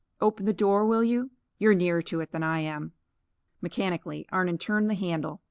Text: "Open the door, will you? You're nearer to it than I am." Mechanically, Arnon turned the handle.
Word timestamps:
"Open 0.19 0.47
the 0.47 0.51
door, 0.51 0.83
will 0.83 1.03
you? 1.03 1.29
You're 1.59 1.75
nearer 1.75 2.01
to 2.01 2.21
it 2.21 2.31
than 2.31 2.41
I 2.41 2.61
am." 2.61 2.91
Mechanically, 3.61 4.25
Arnon 4.31 4.57
turned 4.57 4.89
the 4.89 4.95
handle. 4.95 5.39